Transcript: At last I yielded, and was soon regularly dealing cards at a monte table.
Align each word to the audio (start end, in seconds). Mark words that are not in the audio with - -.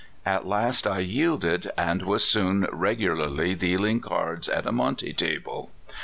At 0.25 0.47
last 0.47 0.87
I 0.87 0.97
yielded, 0.97 1.69
and 1.77 2.01
was 2.01 2.23
soon 2.25 2.65
regularly 2.71 3.53
dealing 3.53 3.99
cards 3.99 4.49
at 4.49 4.65
a 4.65 4.71
monte 4.71 5.13
table. 5.13 5.69